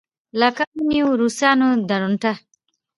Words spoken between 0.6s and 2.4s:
ونېوه روسانو درونټه.